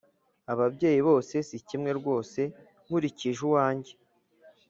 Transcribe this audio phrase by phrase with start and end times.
[0.51, 2.41] Ababyeyi bose sikimwe rwose
[2.85, 3.93] nkurikije uwanjye